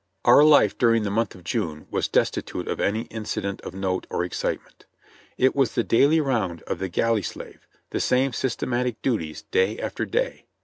Our 0.25 0.43
life 0.43 0.75
during 0.79 1.03
the 1.03 1.11
month 1.11 1.35
of 1.35 1.43
June 1.43 1.85
was 1.91 2.07
destitute 2.07 2.67
of 2.67 2.79
any 2.79 3.01
incident 3.11 3.61
of 3.61 3.75
note 3.75 4.07
or 4.09 4.23
excitement. 4.23 4.87
It 5.37 5.55
was 5.55 5.75
the 5.75 5.83
daily 5.83 6.19
round 6.19 6.63
of 6.63 6.79
the 6.79 6.89
galley 6.89 7.21
slave; 7.21 7.67
the 7.91 7.99
same 7.99 8.33
systematic 8.33 8.99
duties 9.03 9.43
day 9.43 9.77
after 9.77 10.05
day. 10.05 10.47